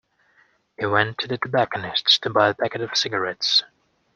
[0.79, 3.63] He went to the tobacconists to buy a packet of cigarettes